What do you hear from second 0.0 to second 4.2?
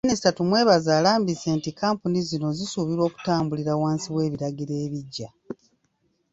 Minisita Tumwebaze alambise nti kkampuni zino zisuubirwa okutambulira wansi